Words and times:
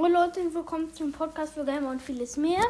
Moin 0.00 0.12
Leute, 0.12 0.54
willkommen 0.54 0.90
zum 0.94 1.12
Podcast 1.12 1.52
für 1.52 1.62
Gamer 1.62 1.90
und 1.90 2.00
vieles 2.00 2.38
mehr. 2.38 2.62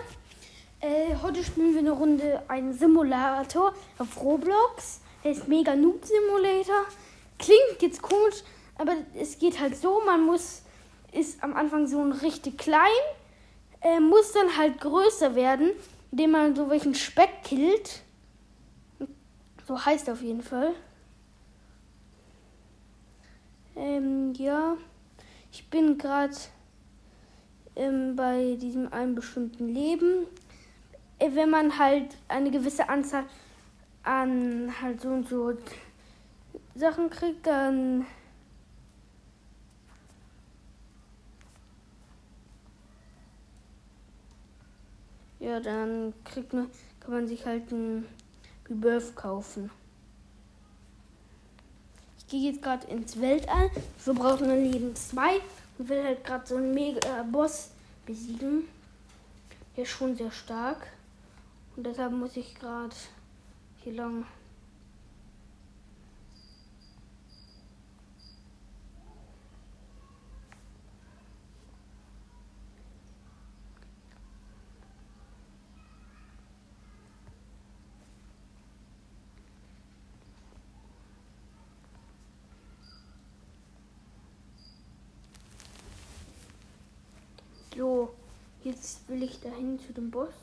Äh, 0.80 1.14
heute 1.22 1.44
spielen 1.44 1.74
wir 1.74 1.78
eine 1.78 1.92
Runde 1.92 2.42
einen 2.48 2.72
Simulator 2.72 3.72
auf 3.98 4.20
Roblox. 4.20 5.00
Der 5.22 5.30
ist 5.30 5.46
Mega 5.46 5.76
Noob 5.76 6.04
Simulator. 6.04 6.86
Klingt 7.38 7.82
jetzt 7.82 8.02
komisch, 8.02 8.42
aber 8.78 8.94
es 9.14 9.38
geht 9.38 9.60
halt 9.60 9.76
so, 9.76 10.02
man 10.04 10.26
muss, 10.26 10.62
ist 11.12 11.40
am 11.44 11.54
Anfang 11.54 11.86
so 11.86 12.02
ein 12.02 12.10
richtig 12.10 12.58
klein, 12.58 13.04
äh, 13.80 14.00
muss 14.00 14.32
dann 14.32 14.56
halt 14.56 14.80
größer 14.80 15.36
werden, 15.36 15.70
indem 16.10 16.32
man 16.32 16.56
so 16.56 16.68
welchen 16.68 16.96
Speck 16.96 17.44
killt. 17.44 18.02
So 19.68 19.86
heißt 19.86 20.08
er 20.08 20.14
auf 20.14 20.22
jeden 20.22 20.42
Fall. 20.42 20.72
Ähm, 23.76 24.32
ja. 24.32 24.76
Ich 25.52 25.70
bin 25.70 25.96
gerade 25.96 26.34
ähm, 27.76 28.16
bei 28.16 28.56
diesem 28.60 28.92
einen 28.92 29.14
bestimmten 29.14 29.68
Leben. 29.68 30.26
Äh, 31.18 31.30
wenn 31.34 31.50
man 31.50 31.78
halt 31.78 32.16
eine 32.28 32.50
gewisse 32.50 32.88
Anzahl 32.88 33.24
an 34.02 34.72
halt 34.80 35.00
so 35.00 35.08
und 35.08 35.28
so 35.28 35.52
Sachen 36.74 37.10
kriegt, 37.10 37.46
dann 37.46 38.06
ja, 45.38 45.60
dann 45.60 46.14
kriegt 46.24 46.52
man, 46.52 46.70
kann 47.00 47.12
man 47.12 47.28
sich 47.28 47.44
halt 47.44 47.70
ein 47.70 48.06
Rebirth 48.68 49.14
kaufen. 49.16 49.70
Ich 52.18 52.26
gehe 52.28 52.52
jetzt 52.52 52.62
gerade 52.62 52.86
ins 52.86 53.20
Weltall. 53.20 53.70
Wir 54.04 54.14
brauchen 54.14 54.48
ein 54.48 54.70
Leben 54.70 54.94
2 54.94 55.40
und 55.80 55.88
will 55.88 56.04
halt 56.04 56.22
gerade 56.24 56.46
so 56.46 56.56
einen 56.56 56.74
mega 56.74 57.22
Boss 57.22 57.70
besiegen. 58.04 58.68
Der 59.74 59.84
ist 59.84 59.90
schon 59.90 60.14
sehr 60.14 60.30
stark. 60.30 60.88
Und 61.74 61.86
deshalb 61.86 62.12
muss 62.12 62.36
ich 62.36 62.54
gerade 62.54 62.94
hier 63.82 63.94
lang. 63.94 64.26
So, 87.80 88.12
jetzt 88.62 88.99
will 89.10 89.22
ich 89.24 89.40
dahin 89.40 89.78
zu 89.78 89.92
dem 89.92 90.10
Boss. 90.10 90.34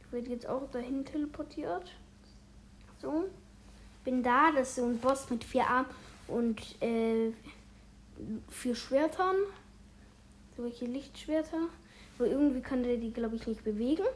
Ich 0.00 0.12
werde 0.12 0.30
jetzt 0.30 0.48
auch 0.48 0.68
dahin 0.70 1.04
teleportiert. 1.04 1.92
So. 3.00 3.28
Bin 4.04 4.22
da, 4.22 4.52
das 4.52 4.70
ist 4.70 4.74
so 4.76 4.86
ein 4.86 4.98
Boss 4.98 5.28
mit 5.30 5.44
vier 5.44 5.66
Armen 5.68 5.90
und 6.28 6.60
äh, 6.82 7.32
vier 8.48 8.74
Schwertern. 8.74 9.36
Solche 10.56 10.86
Lichtschwerter. 10.86 11.68
Aber 12.18 12.28
irgendwie 12.28 12.62
kann 12.62 12.82
der 12.82 12.96
die, 12.96 13.12
glaube 13.12 13.36
ich, 13.36 13.46
nicht 13.46 13.62
bewegen. 13.62 14.06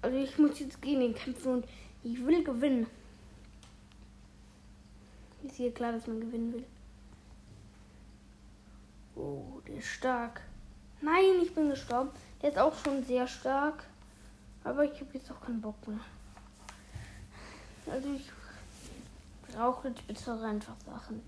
Also 0.00 0.16
ich 0.16 0.38
muss 0.38 0.58
jetzt 0.58 0.80
gegen 0.80 1.00
den 1.00 1.14
kämpfen 1.14 1.52
und 1.52 1.66
ich 2.02 2.24
will 2.24 2.42
gewinnen. 2.42 2.86
Ist 5.44 5.56
hier 5.56 5.72
klar, 5.72 5.92
dass 5.92 6.06
man 6.06 6.20
gewinnen 6.20 6.54
will. 6.54 6.64
Oh, 9.16 9.60
der 9.66 9.76
ist 9.76 9.88
stark. 9.88 10.40
Nein, 11.02 11.42
ich 11.42 11.52
bin 11.52 11.68
gestorben. 11.68 12.10
Der 12.40 12.50
ist 12.50 12.58
auch 12.58 12.76
schon 12.78 13.04
sehr 13.04 13.26
stark. 13.26 13.84
Aber 14.64 14.84
ich 14.84 15.00
habe 15.00 15.10
jetzt 15.14 15.30
auch 15.32 15.40
keinen 15.40 15.60
Bock 15.60 15.86
mehr. 15.88 15.98
Also 17.90 18.08
ich 18.14 18.30
brauche 19.52 19.88
jetzt 19.88 20.06
bitte 20.06 20.32
einfach 20.40 20.76
Sachen. 20.86 21.20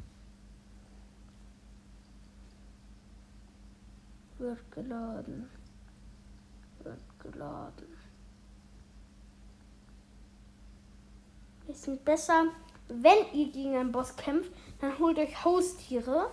Wird 4.39 4.71
geladen. 4.71 5.51
Wird 6.85 7.01
geladen. 7.19 7.97
Es 11.67 11.83
sind 11.83 12.05
besser, 12.05 12.45
wenn 12.89 13.33
ihr 13.33 13.51
gegen 13.51 13.77
einen 13.77 13.91
Boss 13.91 14.15
kämpft, 14.17 14.53
dann 14.81 14.97
holt 14.99 15.19
euch 15.19 15.45
Haustiere. 15.45 16.31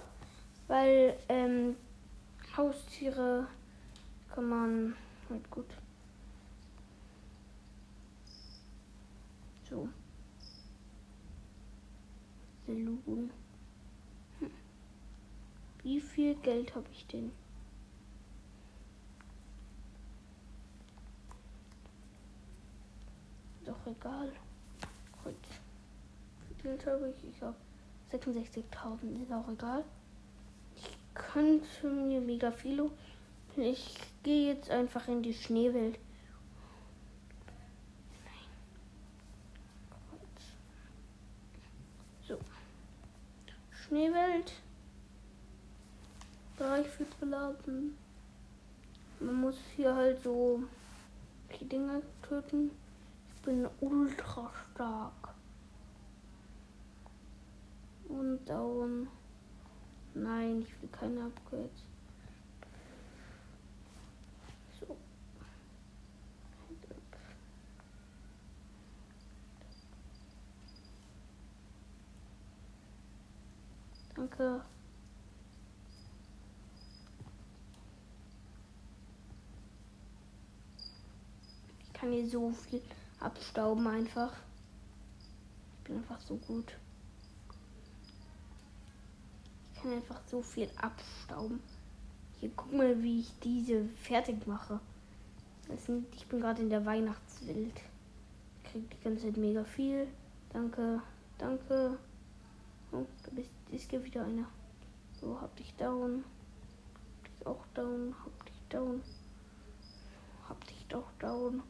Weil, 0.67 1.17
ähm, 1.29 1.75
Haustiere 2.55 3.47
kann 4.29 4.49
man 4.49 4.95
halt 5.29 5.49
gut. 5.49 5.77
So. 9.69 9.87
Hm. 12.65 13.31
Wie 15.83 16.01
viel 16.01 16.35
Geld 16.35 16.75
habe 16.75 16.87
ich 16.91 17.07
denn? 17.07 17.31
Doch 23.65 23.87
egal. 23.87 24.31
Gut. 25.23 25.35
Wie 26.49 26.53
viel 26.55 26.71
Geld 26.71 26.85
habe 26.85 27.09
ich? 27.09 27.29
Ich 27.29 27.41
habe 27.41 27.55
66.000. 28.11 29.23
Ist 29.23 29.31
auch 29.31 29.47
egal 29.47 29.85
könnte 31.13 31.87
mir 31.87 32.21
mega 32.21 32.51
viel. 32.51 32.89
Ich 33.57 33.99
gehe 34.23 34.53
jetzt 34.53 34.69
einfach 34.69 35.07
in 35.07 35.21
die 35.21 35.33
Schneewelt. 35.33 35.99
So. 42.27 42.37
Schneewelt. 43.71 44.53
Bereich 46.57 46.99
wird 46.99 47.19
beladen. 47.19 47.97
Man 49.19 49.41
muss 49.41 49.57
hier 49.75 49.95
halt 49.95 50.21
so 50.23 50.63
die 51.59 51.67
Dinger 51.67 52.01
töten. 52.27 52.71
Ich 53.35 53.41
bin 53.41 53.67
ultra 53.81 54.51
stark. 54.73 55.33
Und 58.07 58.45
down. 58.45 59.07
Nein, 60.13 60.61
ich 60.61 60.81
will 60.81 60.89
keine 60.89 61.25
Upgrades. 61.25 61.83
Danke. 74.15 74.61
Ich 81.83 81.93
kann 81.93 82.11
hier 82.11 82.27
so 82.27 82.51
viel 82.51 82.81
abstauben 83.19 83.87
einfach. 83.87 84.33
Ich 85.77 85.83
bin 85.85 85.97
einfach 85.97 86.19
so 86.21 86.35
gut 86.35 86.77
kann 89.81 89.93
einfach 89.93 90.21
so 90.27 90.41
viel 90.41 90.69
abstauben. 90.77 91.61
Hier, 92.39 92.51
guck 92.55 92.71
mal, 92.73 93.01
wie 93.01 93.21
ich 93.21 93.31
diese 93.43 93.85
fertig 94.03 94.45
mache. 94.47 94.79
Ich 96.13 96.27
bin 96.27 96.41
gerade 96.41 96.61
in 96.61 96.69
der 96.69 96.85
Weihnachtswelt. 96.85 97.81
Ich 98.57 98.71
krieg 98.71 98.89
die 98.89 99.03
ganze 99.03 99.25
Zeit 99.25 99.37
mega 99.37 99.63
viel. 99.63 100.07
Danke, 100.51 101.01
danke. 101.37 101.97
Oh, 102.91 103.05
da 103.23 103.31
bist, 103.31 103.49
ist 103.71 103.89
hier 103.89 104.03
wieder 104.03 104.25
einer. 104.25 104.47
So, 105.19 105.39
hab 105.39 105.55
dich 105.55 105.73
down. 105.75 106.23
Hab 107.15 107.37
dich 107.37 107.47
auch 107.47 107.65
down. 107.73 108.15
Hab 108.25 108.45
dich 108.45 108.61
down. 108.69 109.01
Hab 110.49 110.67
dich 110.67 110.85
doch 110.89 111.11
down. 111.19 111.63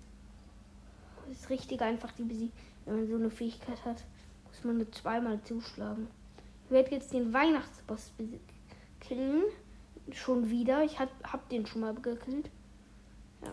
Das 1.28 1.38
ist 1.38 1.50
richtig 1.50 1.82
einfach, 1.82 2.12
die 2.14 2.24
besiegen. 2.24 2.54
Wenn 2.86 2.96
man 2.96 3.08
so 3.08 3.16
eine 3.16 3.30
Fähigkeit 3.30 3.86
hat, 3.86 4.04
muss 4.48 4.64
man 4.64 4.78
nur 4.78 4.92
zweimal 4.92 5.42
zuschlagen. 5.44 6.08
Werde 6.72 6.92
jetzt 6.92 7.12
den 7.12 7.34
Weihnachtsboss 7.34 8.14
killen. 9.02 9.44
Schon 10.14 10.50
wieder. 10.50 10.84
Ich 10.84 11.00
hab, 11.00 11.10
hab 11.22 11.50
den 11.50 11.66
schon 11.66 11.82
mal 11.82 11.94
gekillt. 11.94 12.50
Ja. 13.44 13.52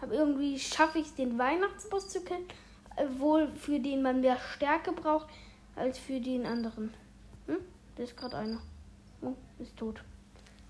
Aber 0.00 0.14
irgendwie 0.14 0.56
schaffe 0.60 1.00
ich 1.00 1.06
es, 1.06 1.14
den 1.16 1.36
Weihnachtsboss 1.38 2.08
zu 2.08 2.20
killen. 2.20 2.44
Wohl 3.18 3.48
für 3.56 3.80
den 3.80 4.02
man 4.02 4.20
mehr 4.20 4.38
Stärke 4.38 4.92
braucht 4.92 5.26
als 5.74 5.98
für 5.98 6.20
den 6.20 6.46
anderen. 6.46 6.94
Hm? 7.46 7.58
Da 7.96 8.04
ist 8.04 8.16
gerade 8.16 8.36
einer. 8.36 8.62
Oh, 9.22 9.34
ist 9.58 9.76
tot. 9.76 10.04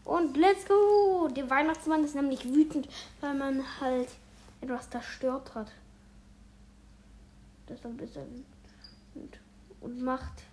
Und 0.04 0.36
let's 0.38 0.64
go! 0.64 1.28
Der 1.28 1.50
Weihnachtsmann 1.50 2.04
ist 2.04 2.14
nämlich 2.14 2.44
wütend, 2.46 2.88
weil 3.20 3.34
man 3.34 3.62
halt 3.80 4.08
etwas 4.62 4.88
zerstört 4.88 5.54
hat. 5.54 5.70
Deshalb 7.68 8.00
ist 8.00 8.16
er 8.16 8.24
wütend 9.14 9.38
und 9.82 10.02
macht 10.02 10.44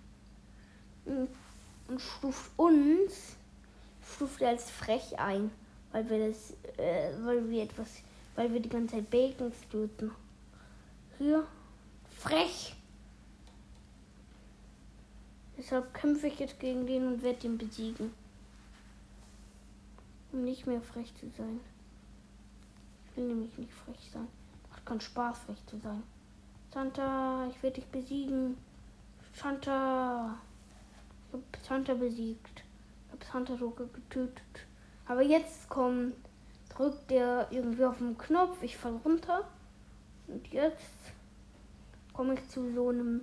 und 1.05 1.99
stuft 1.99 2.51
uns 2.57 3.37
stuft 4.15 4.41
er 4.41 4.49
als 4.49 4.69
frech 4.69 5.17
ein, 5.19 5.51
weil 5.91 6.09
wir 6.09 6.29
das, 6.29 6.51
äh, 6.77 7.11
weil 7.23 7.49
wir 7.49 7.63
etwas, 7.63 8.01
weil 8.35 8.51
wir 8.53 8.59
die 8.59 8.69
ganze 8.69 8.95
Zeit 8.95 9.09
Bacon 9.09 9.51
töten. 9.71 10.11
Hier, 11.17 11.45
frech. 12.09 12.75
Deshalb 15.57 15.93
kämpfe 15.93 16.27
ich 16.27 16.39
jetzt 16.39 16.59
gegen 16.59 16.87
den 16.87 17.07
und 17.07 17.21
werde 17.21 17.45
ihn 17.45 17.57
besiegen. 17.57 18.13
Um 20.31 20.45
nicht 20.45 20.67
mehr 20.67 20.81
frech 20.81 21.13
zu 21.15 21.29
sein. 21.37 21.59
Ich 23.05 23.17
will 23.17 23.27
nämlich 23.27 23.57
nicht 23.57 23.73
frech 23.73 24.09
sein. 24.13 24.27
Macht 24.69 24.85
keinen 24.85 25.01
Spaß, 25.01 25.39
frech 25.39 25.65
zu 25.65 25.77
sein. 25.79 26.03
Santa, 26.71 27.47
ich 27.49 27.61
werde 27.61 27.81
dich 27.81 27.89
besiegen. 27.89 28.57
Santa. 29.41 30.37
Ich 31.27 31.33
habe 31.33 31.43
Santa 31.61 31.93
besiegt. 31.93 32.63
Ich 33.05 33.11
habe 33.13 33.25
Santa 33.31 33.55
sogar 33.55 33.87
getötet. 33.87 34.67
Aber 35.05 35.21
jetzt 35.21 35.69
kommt, 35.69 36.15
drückt 36.69 37.09
der 37.09 37.47
irgendwie 37.49 37.85
auf 37.85 37.97
den 37.99 38.17
Knopf. 38.17 38.61
Ich 38.61 38.75
fall 38.75 38.95
runter. 39.05 39.47
Und 40.27 40.45
jetzt 40.47 41.13
komme 42.11 42.33
ich 42.33 42.49
zu 42.49 42.71
so 42.73 42.89
einem 42.89 43.21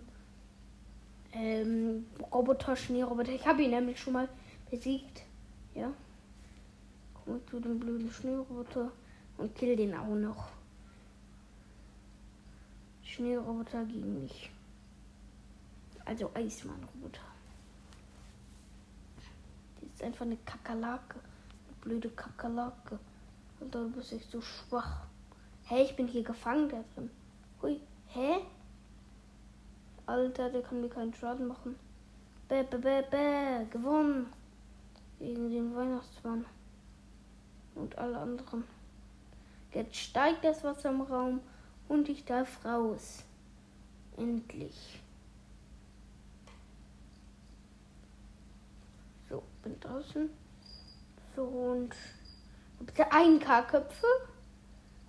ähm, 1.33 2.07
Roboter, 2.33 2.77
Schneeroboter. 2.77 3.33
Ich 3.33 3.47
habe 3.47 3.63
ihn 3.63 3.71
nämlich 3.71 4.01
schon 4.01 4.15
mal 4.15 4.29
besiegt. 4.71 5.23
Ja. 5.75 5.93
Komme 7.13 7.45
zu 7.51 7.61
dem 7.61 7.79
blöden 7.79 8.11
Schneeroboter 8.11 8.91
und 9.37 9.55
kill 9.55 9.77
den 9.77 9.95
auch 9.95 10.15
noch. 10.15 10.49
Schneeroboter 13.05 13.85
gegen 13.85 14.23
mich. 14.23 14.51
Also 16.07 16.31
Eismann-Roboter. 16.33 17.21
Die 19.83 19.87
ist 19.87 20.03
einfach 20.03 20.25
eine 20.25 20.39
Kakerlake. 20.39 21.17
Eine 21.19 21.77
blöde 21.83 22.09
Kakerlake. 22.11 22.99
Und 23.61 23.75
da 23.75 23.83
bist 23.83 24.13
ich 24.13 24.25
so 24.25 24.41
schwach. 24.41 25.03
Hä, 25.65 25.75
hey, 25.75 25.85
ich 25.85 25.97
bin 25.97 26.07
hier 26.07 26.23
gefangen 26.23 26.71
da 26.71 26.83
drin. 26.95 27.11
Hui, 27.61 27.81
hä? 28.07 28.37
Alter, 30.07 30.49
der 30.49 30.63
kann 30.63 30.81
mir 30.81 30.89
keinen 30.89 31.13
Schaden 31.13 31.49
machen. 31.49 31.77
Bäh, 32.49 32.63
bäh, 32.63 32.79
bäh, 32.79 33.03
bäh, 33.11 33.65
gewonnen. 33.71 34.33
Gegen 35.19 35.51
den 35.51 35.75
Weihnachtsmann. 35.75 36.47
Und 37.75 37.99
alle 37.99 38.19
anderen. 38.19 38.65
Jetzt 39.73 39.97
steigt 39.97 40.45
das 40.45 40.63
Wasser 40.63 40.91
im 40.91 41.03
Raum 41.03 41.41
und 41.89 42.09
ich 42.09 42.25
darf 42.25 42.65
raus. 42.65 43.25
Endlich. 44.17 45.03
So, 49.29 49.43
bin 49.67 49.81
draußen. 49.81 50.31
So 51.35 51.43
und 51.43 51.95
bitte 52.81 53.11
ein 53.11 53.41
K-Köpfe, 53.41 54.07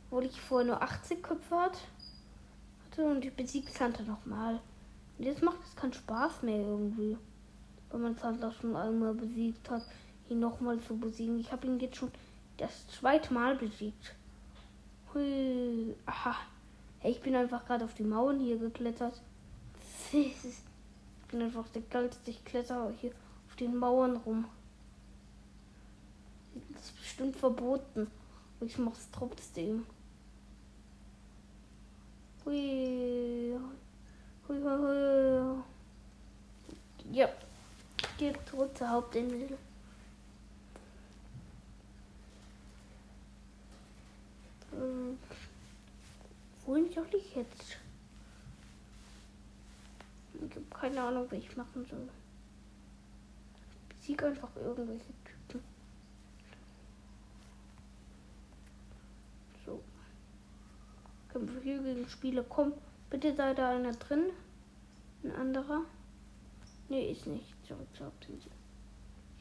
obwohl 0.05 0.25
ich 0.25 0.41
vorher 0.41 0.67
nur 0.67 0.81
80 0.81 1.23
Köpfe 1.23 1.55
hatte. 1.55 1.79
Und 2.97 3.23
ich 3.23 3.33
besiege 3.33 3.69
Santa 3.69 4.01
nochmal. 4.01 4.59
Und 5.17 5.25
jetzt 5.25 5.43
macht 5.43 5.59
es 5.63 5.75
keinen 5.75 5.93
Spaß 5.93 6.41
mehr 6.41 6.57
irgendwie. 6.57 7.15
Wenn 7.91 8.01
man 8.01 8.15
Santa 8.15 8.51
schon 8.51 8.75
einmal 8.75 9.13
besiegt 9.13 9.69
hat, 9.69 9.83
ihn 10.29 10.39
nochmal 10.39 10.79
zu 10.79 10.97
besiegen. 10.97 11.39
Ich 11.39 11.51
habe 11.51 11.67
ihn 11.67 11.79
jetzt 11.79 11.97
schon 11.97 12.11
das 12.57 12.87
zweite 12.87 13.31
Mal 13.31 13.55
besiegt. 13.55 14.15
Hui. 15.13 15.95
Aha. 16.07 16.35
Hey, 16.99 17.11
ich 17.11 17.21
bin 17.21 17.35
einfach 17.35 17.65
gerade 17.65 17.85
auf 17.85 17.93
die 17.93 18.03
Mauern 18.03 18.39
hier 18.39 18.57
geklettert. 18.57 19.21
Ich 20.13 21.33
bin 21.33 21.41
einfach 21.41 21.67
der 21.67 21.81
geilste. 21.81 22.31
Ich 22.31 22.45
kletter 22.45 22.89
hier 23.01 23.11
den 23.59 23.75
Mauern 23.75 24.17
rum. 24.17 24.45
Das 26.73 26.85
ist 26.85 26.97
bestimmt 26.97 27.35
verboten. 27.35 28.07
Aber 28.57 28.65
ich 28.65 28.77
mach's 28.77 29.07
trotzdem. 29.11 29.85
Hui. 32.45 33.57
Hui, 34.47 34.61
hui, 34.61 34.77
hui. 34.77 35.63
Ja. 37.11 37.29
Geht 38.17 38.37
zurück 38.49 38.75
zur 38.75 38.89
Hauptinsel. 38.89 39.57
Ähm, 44.73 45.17
wohin 46.65 46.91
soll 46.91 47.07
ich 47.15 47.35
jetzt? 47.35 47.77
Ich 50.33 50.55
habe 50.55 50.65
keine 50.71 51.01
Ahnung, 51.01 51.25
was 51.29 51.37
ich 51.37 51.55
machen 51.57 51.85
soll. 51.89 52.09
Besieg 54.07 54.23
einfach 54.23 54.55
irgendwelche 54.55 55.11
Typen. 55.49 55.67
So. 59.65 59.83
Kämpfe 61.29 61.59
hier 61.61 61.83
gegen 61.83 62.07
Spieler. 62.07 62.45
Komm, 62.47 62.71
bitte 63.09 63.35
sei 63.35 63.53
da 63.53 63.71
einer 63.71 63.91
drin. 63.91 64.29
Ein 65.23 65.31
anderer. 65.33 65.81
Nee, 66.87 67.11
ist 67.11 67.27
nicht. 67.27 67.53
Zurück 67.67 67.87
zur 67.97 68.05
Hauptinsel. 68.05 68.51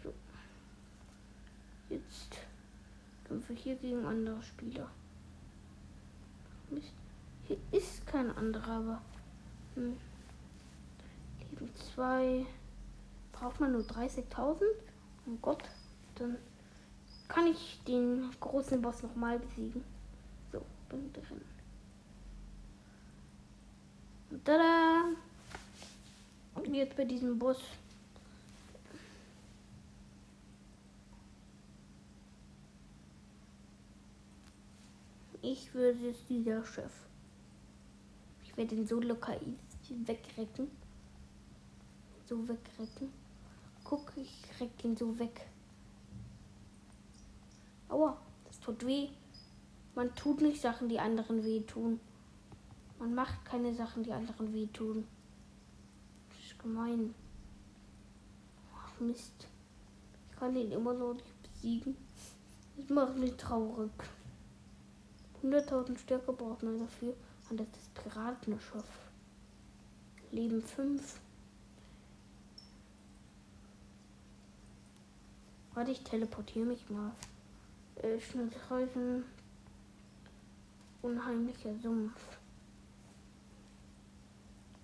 So. 0.03 0.13
Jetzt 1.89 2.41
kämpfe 3.25 3.53
hier 3.53 3.77
gegen 3.77 4.05
andere 4.05 4.43
Spieler. 4.43 4.91
Hier 7.47 7.59
ist 7.71 8.05
kein 8.05 8.37
anderer, 8.37 8.73
aber. 8.73 9.03
Hm. 9.77 9.97
Leben 11.39 11.71
2. 11.95 12.47
Braucht 13.39 13.61
man 13.61 13.73
nur 13.73 13.83
30.000? 13.83 14.63
Oh 15.27 15.37
Gott. 15.43 15.63
Dann 16.15 16.39
kann 17.29 17.47
ich 17.47 17.81
den 17.87 18.31
großen 18.41 18.81
Boss 18.81 19.03
nochmal 19.03 19.39
besiegen. 19.39 19.85
So, 20.53 20.63
bin 20.89 21.13
drin. 21.13 21.43
Und 24.31 24.45
tada! 24.45 25.05
Und 26.55 26.75
jetzt 26.75 26.97
bei 26.97 27.05
diesem 27.05 27.39
Boss. 27.39 27.61
Ich 35.43 35.73
würde 35.75 35.99
jetzt 35.99 36.29
dieser 36.29 36.65
Chef. 36.65 36.93
Ich 38.43 38.57
werde 38.57 38.75
ihn 38.75 38.87
so 38.87 39.01
locker 39.01 39.39
wegrecken. 40.07 40.69
So 42.25 42.49
wegrecken. 42.49 43.26
Guck, 43.89 44.13
ich 44.17 44.61
reck 44.61 44.85
ihn 44.85 44.97
so 44.97 45.17
weg. 45.17 45.47
Aua, 47.89 48.17
das 48.45 48.59
tut 48.59 48.85
weh. 48.85 49.11
Man 49.95 50.13
tut 50.17 50.41
nicht 50.41 50.61
Sachen, 50.61 50.89
die 50.89 50.99
anderen 50.99 51.45
wehtun. 51.45 52.01
Man 52.99 53.15
macht 53.15 53.45
keine 53.45 53.73
Sachen, 53.73 54.03
die 54.03 54.13
anderen 54.13 54.53
wehtun. 54.53 55.07
Das 56.31 56.39
ist 56.39 56.59
gemein. 56.59 57.15
Ach 58.75 58.99
Mist. 58.99 59.47
Ich 60.31 60.37
kann 60.37 60.57
ihn 60.57 60.73
immer 60.73 60.93
noch 60.93 61.15
nicht 61.15 61.43
besiegen. 61.45 61.97
Das 62.77 62.89
macht 62.91 63.17
mich 63.17 63.37
traurig. 63.37 63.93
100.000 65.45 65.97
Stärke 65.97 66.33
braucht 66.33 66.65
man 66.65 66.81
dafür. 66.81 67.15
Und 67.51 67.61
das 67.61 67.69
ist 67.69 67.95
Piratenschiff. 67.95 69.11
Leben 70.33 70.61
5. 70.61 71.21
Warte, 75.77 75.91
ich 75.91 76.03
teleportiere 76.05 76.65
mich 76.65 76.89
mal. 76.89 77.13
Äh, 77.97 78.19
Schnellreisen. 78.19 79.25
Unheimlicher 81.03 81.77
Sumpf. 81.83 82.39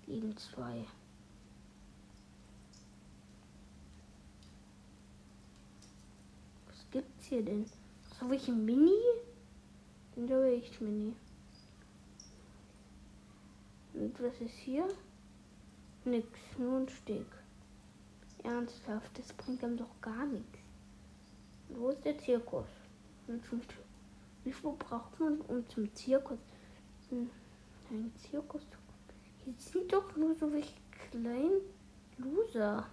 Leben 0.06 0.37
2. 0.37 0.84
Was 6.66 6.90
gibt's 6.90 7.25
hier 7.25 7.42
denn? 7.42 7.64
So 8.20 8.28
welche 8.28 8.52
Mini? 8.52 8.92
Den 10.14 10.26
glaube 10.26 10.50
ich 10.50 10.78
mir 10.78 10.90
nie. 10.90 11.16
Und 13.94 14.22
was 14.22 14.38
ist 14.42 14.58
hier? 14.58 14.87
Nix, 16.04 16.28
nur 16.58 16.80
ein 16.80 16.88
Steg. 16.90 17.26
Ernsthaft, 18.42 19.18
das 19.18 19.32
bringt 19.32 19.64
einem 19.64 19.78
doch 19.78 19.99
gar 20.02 20.26
nichts. 20.26 20.62
Wo 21.76 21.91
ist 21.91 22.05
der 22.05 22.19
Zirkus? 22.19 22.67
Und 23.26 23.45
zum, 23.47 23.61
wie 24.45 24.52
viel 24.52 24.73
braucht 24.79 25.19
man, 25.21 25.41
um 25.43 25.69
zum 25.69 25.95
Zirkus? 25.95 26.38
Hm, 27.09 27.31
ein 27.91 28.12
Zirkus 28.17 28.62
zu 28.62 28.79
Hier 29.45 29.55
sind 29.59 29.93
doch 29.93 30.17
nur 30.17 30.35
so 30.35 30.52
welche 30.52 30.75
kleinen 31.11 31.61
Loser. 32.19 32.87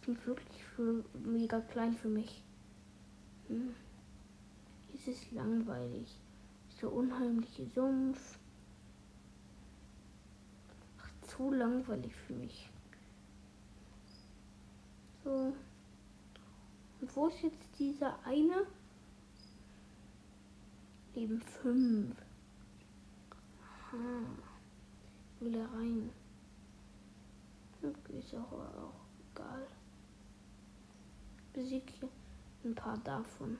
Die 0.00 0.06
sind 0.06 0.26
wirklich 0.26 0.64
für, 0.64 1.04
mega 1.24 1.60
klein 1.60 1.94
für 1.94 2.08
mich. 2.08 2.42
Hm 3.48 3.74
ist 5.08 5.32
langweilig. 5.32 6.16
So 6.80 6.88
unheimliche 6.90 7.66
Sumpf. 7.74 8.38
Ach, 11.00 11.28
zu 11.28 11.50
langweilig 11.50 12.14
für 12.14 12.34
mich. 12.34 12.70
So. 15.24 15.54
Wo 17.14 17.28
ist 17.28 17.42
jetzt 17.42 17.68
dieser 17.78 18.18
eine? 18.24 18.66
Leben 21.14 21.40
5. 21.40 22.16
Aha. 23.60 23.96
Will 25.40 25.54
er 25.54 25.72
rein? 25.72 26.10
Ist 28.18 28.34
auch, 28.34 28.52
auch 28.52 28.92
egal. 29.34 29.66
Hier 31.54 32.08
ein 32.64 32.74
paar 32.74 32.98
davon. 32.98 33.58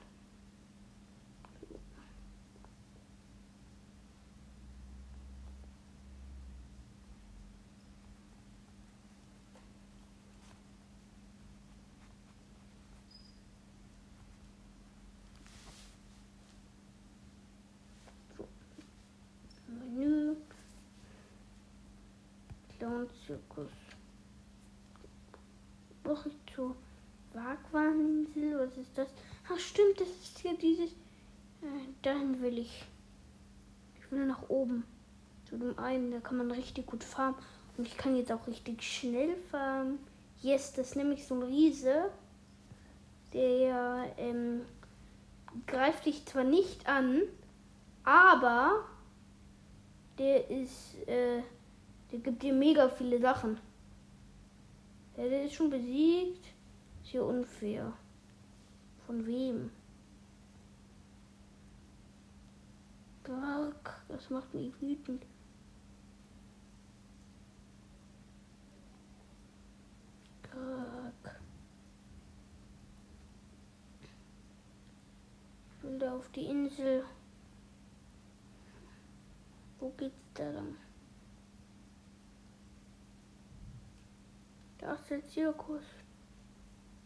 Ich 26.16 26.54
zur 26.54 26.74
Wagwaninsel? 27.32 28.58
Was 28.58 28.76
ist 28.76 28.96
das? 28.96 29.08
Ach 29.52 29.58
stimmt, 29.58 30.00
das 30.00 30.08
ist 30.08 30.38
hier 30.38 30.56
dieses. 30.56 30.90
Äh, 31.62 31.92
dahin 32.02 32.40
will 32.40 32.58
ich. 32.58 32.84
Ich 34.00 34.10
will 34.10 34.26
nach 34.26 34.48
oben. 34.48 34.84
Zu 35.48 35.56
dem 35.56 35.78
einen, 35.78 36.10
da 36.10 36.20
kann 36.20 36.38
man 36.38 36.50
richtig 36.50 36.86
gut 36.86 37.04
farmen. 37.04 37.36
Und 37.76 37.86
ich 37.86 37.96
kann 37.96 38.16
jetzt 38.16 38.32
auch 38.32 38.46
richtig 38.46 38.82
schnell 38.82 39.36
farmen. 39.50 39.98
Yes, 40.40 40.72
das 40.72 40.88
ist 40.88 40.96
nämlich 40.96 41.26
so 41.26 41.34
ein 41.34 41.42
Riese. 41.42 42.10
Der 43.32 44.12
ähm, 44.16 44.62
greift 45.66 46.06
dich 46.06 46.24
zwar 46.26 46.44
nicht 46.44 46.88
an, 46.88 47.22
aber 48.04 48.84
der 50.18 50.50
ist, 50.50 50.96
äh, 51.06 51.42
der 52.10 52.18
gibt 52.20 52.42
dir 52.42 52.52
mega 52.52 52.88
viele 52.88 53.20
Sachen. 53.20 53.58
Ja, 55.16 55.28
der 55.28 55.44
ist 55.44 55.54
schon 55.54 55.70
besiegt. 55.70 56.46
Ist 57.02 57.10
hier 57.10 57.24
unfair. 57.24 57.92
Von 59.06 59.26
wem? 59.26 59.70
Fuck, 63.24 64.02
das 64.08 64.30
macht 64.30 64.54
mich 64.54 64.72
wütend. 64.80 65.26
Fuck. 70.42 71.34
Ich 75.76 75.82
will 75.82 75.98
da 75.98 76.16
auf 76.16 76.28
die 76.30 76.46
Insel. 76.46 77.04
Wo 79.78 79.90
geht's 79.90 80.32
da 80.34 80.50
lang? 80.50 80.74
Da 84.88 84.94
ist 84.94 85.10
der 85.10 85.28
Zirkus. 85.28 85.82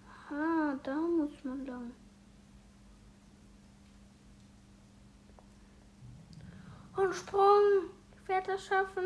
Aha, 0.07 0.79
da 0.85 0.95
muss 0.95 1.33
man 1.43 1.67
lang. 1.67 1.91
Und 6.95 7.13
Sprung. 7.13 7.91
Ich 8.15 8.29
werde 8.29 8.53
das 8.53 8.65
schaffen. 8.67 9.03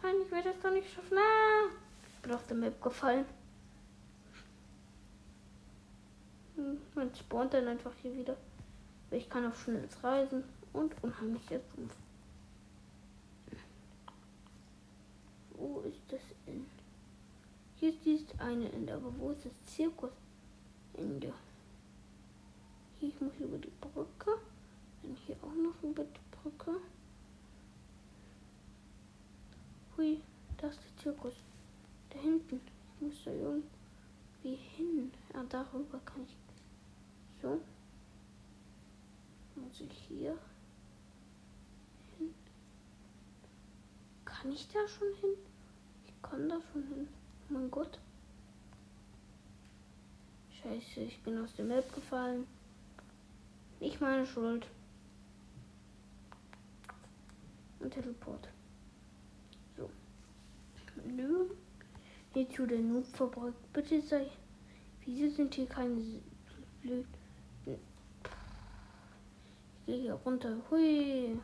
Nein, 0.00 0.14
ich 0.24 0.30
werde 0.30 0.50
es 0.50 0.60
doch 0.60 0.70
nicht 0.70 0.88
schaffen. 0.88 1.18
Ah, 1.18 1.68
ich 2.06 2.22
bin 2.22 2.32
auf 2.32 2.46
der 2.46 2.56
Map 2.58 2.80
gefallen. 2.80 3.24
Hm, 6.54 6.80
Man 6.94 7.12
spawnt 7.16 7.54
dann 7.54 7.66
einfach 7.66 7.92
hier 8.02 8.14
wieder. 8.14 8.36
Ich 9.10 9.28
kann 9.28 9.46
auf 9.46 9.60
schnelles 9.60 10.00
Reisen 10.04 10.44
und 10.72 10.94
unheimlicher 11.02 11.58
Sumpf. 11.74 11.96
Wo 15.54 15.80
ist 15.80 16.02
das? 16.06 16.20
Hier 17.82 18.14
ist 18.14 18.38
eine 18.38 18.70
Ende, 18.70 18.94
aber 18.94 19.12
wo 19.18 19.32
ist 19.32 19.44
das 19.44 19.74
Zirkusende? 19.74 21.34
Hier, 23.00 23.08
ich 23.08 23.20
muss 23.20 23.32
über 23.40 23.58
die 23.58 23.72
Brücke. 23.80 24.38
Dann 25.02 25.16
hier 25.26 25.34
auch 25.42 25.52
noch 25.52 25.82
über 25.82 26.04
die 26.04 26.20
Brücke. 26.30 26.76
Hui, 29.96 30.20
da 30.58 30.68
ist 30.68 30.78
der 30.78 31.02
Zirkus. 31.02 31.34
Da 32.10 32.20
hinten. 32.20 32.60
Ich 32.94 33.00
muss 33.00 33.24
da 33.24 33.32
irgendwie 33.32 34.54
hin. 34.76 35.10
Ja, 35.34 35.42
darüber 35.48 35.98
kann 36.04 36.22
ich. 36.22 36.36
So. 37.42 37.60
Muss 39.56 39.80
ich 39.80 39.92
hier 40.06 40.38
hin? 42.16 42.32
Kann 44.24 44.52
ich 44.52 44.68
da 44.68 44.86
schon 44.86 45.12
hin? 45.20 45.34
Ich 46.06 46.22
kann 46.22 46.48
da 46.48 46.60
schon 46.72 46.86
hin. 46.86 47.08
Mein 47.48 47.70
Gott. 47.70 47.98
Scheiße, 50.62 51.00
ich 51.00 51.22
bin 51.22 51.38
aus 51.38 51.54
der 51.56 51.64
Map 51.64 51.92
gefallen. 51.94 52.46
Nicht 53.80 54.00
meine 54.00 54.24
Schuld. 54.24 54.66
Und 57.80 57.92
Teleport. 57.92 58.48
So. 59.76 59.90
Menü. 61.04 61.46
Hier 62.32 62.48
zu 62.48 62.66
der 62.66 62.78
Noob-Fabrik. 62.78 63.54
Bitte 63.72 64.00
sei. 64.00 64.30
Wieso 65.04 65.34
sind 65.34 65.54
hier 65.54 65.66
keine 65.66 66.00
blöd? 66.80 67.06
Ich 67.66 67.76
gehe 69.86 70.00
hier 70.00 70.14
runter. 70.14 70.56
Hui. 70.70 71.40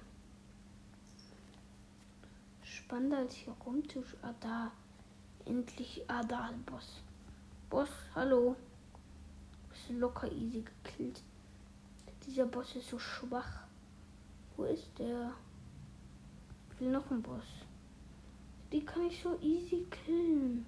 Spannend 2.63 3.15
als 3.15 3.35
hier 3.35 3.53
rumzusch. 3.67 4.17
Ah, 4.23 4.35
da. 4.41 4.73
Endlich. 5.49 6.03
Ah, 6.09 6.23
da, 6.23 6.51
Boss. 6.67 7.01
Boss, 7.71 7.89
hallo. 8.15 8.55
Ist 9.73 9.97
locker 9.99 10.31
easy 10.31 10.63
gekillt. 10.63 11.23
Dieser 12.27 12.45
Boss 12.45 12.77
ist 12.77 12.91
so 12.91 12.99
schwach. 12.99 13.63
Wo 14.57 14.65
ist 14.65 14.91
der? 14.99 15.33
Ich 16.71 16.81
will 16.81 16.91
noch 16.91 17.11
einen 17.11 17.23
Boss. 17.23 17.47
Die 18.71 18.85
kann 18.85 19.07
ich 19.07 19.23
so 19.23 19.39
easy 19.41 19.87
killen. 19.91 20.67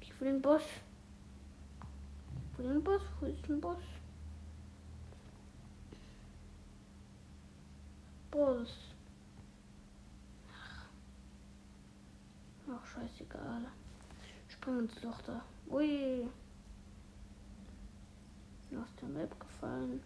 Ich 0.00 0.18
will 0.18 0.32
den 0.32 0.40
Boss. 0.40 0.62
Ich 2.52 2.58
will 2.58 2.72
den 2.72 2.82
Boss. 2.82 3.02
Wo 3.20 3.26
ist 3.26 3.50
ein 3.50 3.60
Boss? 3.60 3.82
Boss. 8.30 8.72
Ach, 12.70 12.87
scheißegal. 12.98 13.66
Spring 14.48 14.80
ins 14.80 15.02
Loch 15.02 15.20
da. 15.22 15.42
Ui. 15.70 16.28
Aus 18.76 18.94
der 19.00 19.08
Map 19.08 19.38
gefallen. 19.40 20.02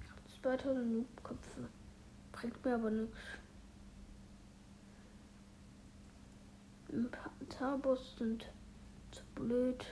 Ich 0.00 0.10
hab 0.10 0.42
2000 0.42 0.92
Noob-Köpfe. 0.92 1.68
Bringt 2.32 2.64
mir 2.64 2.74
aber 2.74 2.90
nichts. 2.90 3.16
Ein 6.90 7.10
paar 7.10 7.32
Tabos 7.48 8.16
sind 8.16 8.48
zu 9.10 9.22
blöd. 9.34 9.84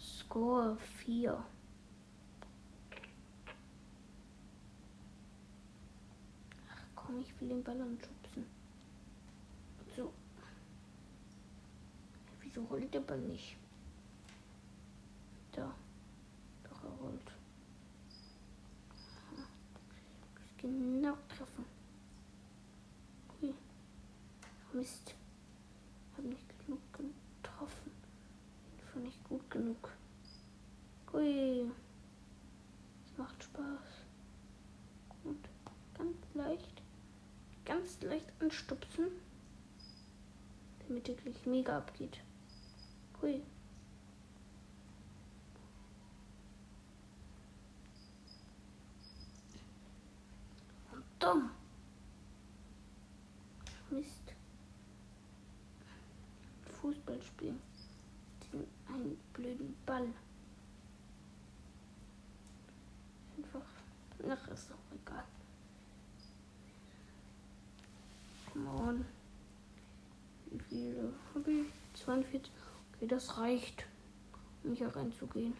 Score 0.00 0.76
4. 0.76 1.44
Ach 6.70 6.97
komm, 7.08 7.20
ich 7.20 7.40
will 7.40 7.48
den 7.48 7.64
Ball 7.64 7.80
anschubsen. 7.80 8.44
So. 9.96 10.12
Wieso 12.40 12.62
rollt 12.64 12.92
der 12.92 13.00
Ball 13.00 13.18
nicht? 13.20 13.56
Da. 15.52 15.74
Doch, 16.64 16.84
er 16.84 16.90
rollt. 16.90 17.32
Genau 20.58 21.16
treffen. 21.28 21.64
Hui. 23.40 23.54
Mist. 24.74 25.14
Hab 26.14 26.24
nicht 26.24 26.66
genug 26.66 26.80
getroffen. 26.92 27.90
War 28.92 29.02
nicht 29.02 29.24
gut 29.24 29.50
genug. 29.50 29.90
Hui. 31.12 31.70
Es 33.06 33.16
macht 33.16 33.42
Spaß. 33.42 34.04
Und 35.24 35.48
ganz 35.94 36.16
leicht, 36.34 36.82
ganz 37.88 38.02
leicht 38.02 38.30
anstupsen, 38.40 39.06
damit 40.86 41.08
er 41.08 41.14
gleich 41.14 41.46
mega 41.46 41.78
abgeht. 41.78 42.20
Hui. 43.22 43.40
Und 50.92 51.04
dumm. 51.18 51.50
Mist. 53.90 54.34
Fußball 56.82 57.22
spielen. 57.22 57.58
diesen 58.42 58.66
einen 58.88 59.16
blöden 59.32 59.74
Ball. 59.86 60.08
Einfach. 63.38 63.66
Ach, 64.28 64.48
ist 64.48 64.70
doch 64.70 64.76
egal. 64.94 65.24
Come 68.58 68.70
on. 68.70 69.04
Wie 70.50 70.58
viele 70.68 71.12
habe 71.34 71.50
ich? 71.50 71.97
42. 72.08 72.50
Okay, 72.94 73.06
das 73.06 73.36
reicht, 73.36 73.84
um 74.64 74.72
hier 74.72 74.88
reinzugehen. 74.88 75.52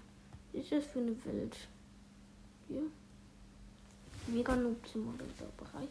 Was 0.52 0.62
ist 0.62 0.72
das 0.72 0.86
für 0.86 1.00
eine 1.00 1.24
Welt? 1.26 1.56
Hier. 2.68 2.82
Mega 4.28 4.56
Noob 4.56 4.86
Simulator 4.86 5.48
Bereich. 5.58 5.90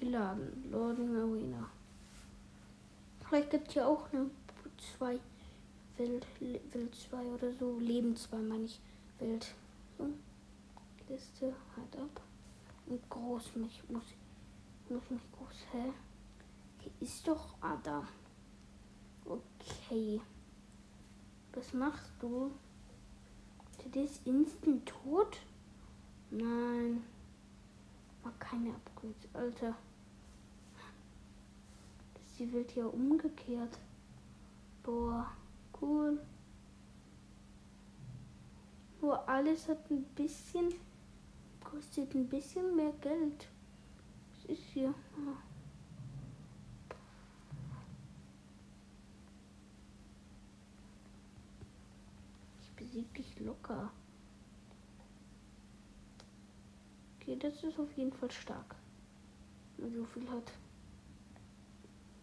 Geladen. 0.00 0.70
Loading 0.70 1.14
Arena. 1.14 1.68
Vielleicht 3.28 3.50
gibt 3.50 3.68
es 3.68 3.74
hier 3.74 3.86
auch 3.86 4.10
eine 4.12 4.30
2 4.96 5.20
Welt, 5.98 6.26
Welt 6.40 6.94
2 7.10 7.16
oder 7.18 7.52
so. 7.52 7.78
Leben 7.78 8.16
2 8.16 8.36
meine 8.38 8.64
ich. 8.64 8.80
Welt. 9.18 9.54
So. 9.98 10.08
Liste 11.10 11.54
halt 11.76 11.96
ab. 12.02 12.22
Und 12.86 13.06
groß 13.10 13.56
mich 13.56 13.82
muss, 13.88 14.04
muss 14.88 15.10
mich 15.10 15.20
groß. 15.32 15.66
Hä? 15.72 15.92
Hier 16.80 16.92
ist 17.00 17.28
doch 17.28 17.54
Ada. 17.60 18.08
Okay. 19.28 20.20
Was 21.52 21.72
machst 21.74 22.12
du? 22.20 22.50
Der 23.94 24.04
ist 24.04 24.26
instant 24.26 24.86
tot? 24.86 25.38
Nein. 26.30 27.02
Mach 28.22 28.38
keine 28.38 28.70
Upgrades, 28.70 29.28
Alter. 29.32 29.74
Die 32.38 32.52
Welt 32.52 32.76
ja 32.76 32.86
umgekehrt. 32.86 33.78
Boah, 34.84 35.26
cool. 35.80 36.20
Nur 39.00 39.28
alles 39.28 39.68
hat 39.68 39.90
ein 39.90 40.04
bisschen, 40.14 40.72
kostet 41.64 42.14
ein 42.14 42.28
bisschen 42.28 42.76
mehr 42.76 42.92
Geld. 43.00 43.48
Was 44.30 44.44
ist 44.56 44.62
hier? 44.72 44.94
Ah. 45.16 45.47
Ich 52.78 52.84
besieg 52.84 53.12
dich 53.14 53.40
locker. 53.40 53.90
Okay, 57.16 57.36
das 57.36 57.64
ist 57.64 57.78
auf 57.78 57.92
jeden 57.96 58.12
Fall 58.12 58.30
stark. 58.30 58.76
Wenn 59.78 59.92
so 59.94 60.04
viel 60.04 60.28
hat. 60.30 60.52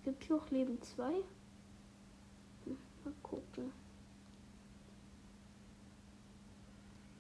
Gibt 0.04 0.24
hier 0.24 0.38
auch 0.38 0.50
Leben 0.52 0.82
2? 0.82 1.14
Hm, 2.64 2.78
mal 3.04 3.14
gucken. 3.22 3.74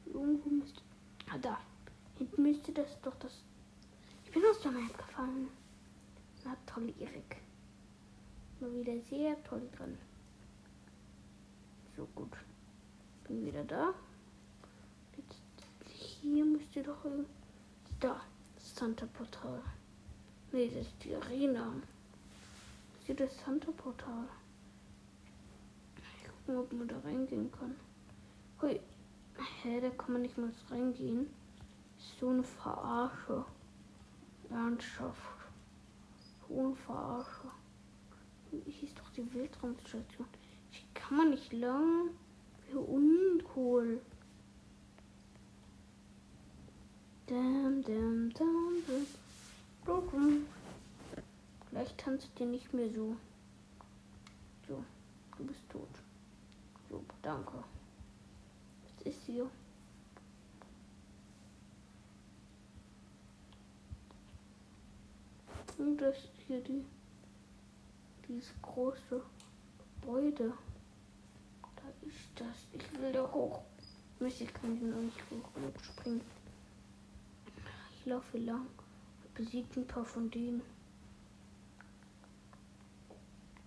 Irgendwo 0.05 0.49
müsste. 0.49 0.81
Ah, 1.29 1.37
da. 1.37 1.59
Hinten 2.17 2.41
müsste 2.41 2.71
das 2.71 3.01
doch 3.01 3.15
das. 3.15 3.43
Ich 4.23 4.31
bin 4.31 4.43
aus 4.49 4.61
der 4.61 4.71
Map 4.71 4.97
gefallen. 4.97 5.49
Na 6.45 6.55
toll, 6.65 6.93
Erik. 6.99 7.41
Mal 8.61 8.73
wieder 8.73 8.97
sehr 9.01 9.43
toll 9.43 9.67
dran. 9.75 9.97
So 11.97 12.05
gut. 12.15 12.31
Bin 13.27 13.45
wieder 13.45 13.63
da. 13.63 13.93
Jetzt 15.17 15.41
hier 16.21 16.45
müsste 16.45 16.83
doch 16.83 17.03
irgendwie. 17.03 17.29
Da. 17.99 18.21
Das 18.55 18.75
Santa 18.75 19.05
Portal. 19.05 19.61
Nee, 20.51 20.69
das 20.73 20.87
ist 20.87 21.03
die 21.03 21.15
Arena. 21.15 21.73
Das 22.99 23.09
ist 23.09 23.19
das 23.19 23.45
Santa 23.45 23.71
Portal. 23.71 24.27
Ich 25.97 26.27
gucken, 26.27 26.57
ob 26.57 26.73
man 26.73 26.87
da 26.87 26.99
reingehen 26.99 27.51
kann. 27.51 27.75
Hui. 28.61 28.79
Hä, 29.61 29.81
da 29.81 29.89
kann 29.89 30.13
man 30.13 30.21
nicht 30.21 30.37
mal 30.37 30.51
reingehen. 30.69 31.27
So 32.19 32.29
eine 32.29 32.43
Verarsche. 32.43 33.45
Landschaft. 34.49 35.21
So 36.47 36.59
eine 36.59 36.75
Verarsche. 36.75 37.51
Hier 38.65 38.83
ist 38.83 38.97
doch 38.97 39.09
die 39.09 39.33
Weltraumstation. 39.33 40.27
Hier 40.69 40.87
kann 40.93 41.17
man 41.17 41.29
nicht 41.31 41.51
lang. 41.51 42.11
Wie 42.67 42.77
uncool. 42.77 44.01
Dam, 47.27 47.83
dam, 47.83 48.31
dam, 48.33 48.83
dam. 49.85 50.45
Vielleicht 51.69 51.97
tanzt 51.97 52.29
ihr 52.39 52.45
nicht 52.45 52.73
mehr 52.73 52.89
so. 52.89 53.15
So, 54.67 54.83
du 55.37 55.45
bist 55.45 55.69
tot. 55.69 55.89
So, 56.89 57.03
danke 57.21 57.63
ist 59.05 59.21
hier. 59.25 59.49
Und 65.77 65.97
das 65.97 66.15
ist 66.15 66.29
hier 66.47 66.61
die, 66.61 66.85
dieses 68.27 68.49
große 68.61 69.21
Gebäude. 70.01 70.53
Ist 72.05 72.29
das. 72.35 72.67
Ich 72.71 72.99
will 72.99 73.11
da 73.11 73.29
hoch. 73.31 73.61
Mist, 74.19 74.41
ich 74.41 74.53
kann 74.53 74.77
hier 74.77 74.87
noch 74.89 75.01
nicht 75.01 75.19
hoch 75.31 75.49
springen. 75.83 76.21
Ich 77.97 78.05
laufe 78.05 78.37
lang. 78.37 78.67
Besiegt 79.33 79.75
ein 79.75 79.87
paar 79.87 80.05
von 80.05 80.29
denen. 80.31 80.61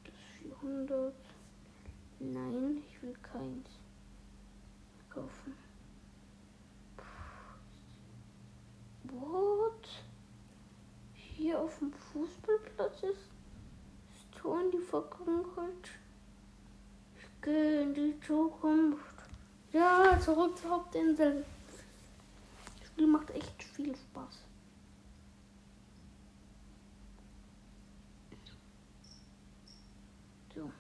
Das 0.04 0.14
400. 0.42 1.14
Nein, 2.20 2.82
ich 2.88 3.02
will 3.02 3.14
keins 3.22 3.68
kaufen. 5.10 5.54
What? 9.04 9.88
Hier 11.12 11.60
auf 11.60 11.78
dem 11.78 11.92
Fußballplatz 11.92 13.02
ist 13.02 13.30
das 14.08 14.40
Tor 14.40 14.60
in 14.60 14.70
die 14.70 14.78
Vergangenheit. 14.78 15.90
Gehe 17.40 17.82
in 17.82 17.94
die 17.94 18.20
Zukunft. 18.20 19.04
Ja, 19.72 20.18
zurück 20.20 20.58
zur 20.58 20.70
Hauptinsel. 20.70 21.44
Das 22.78 22.88
Spiel 22.88 23.06
macht 23.06 23.30
echt 23.30 23.62
viel 23.62 23.94
Spaß. 23.94 24.44
So. 30.54 30.70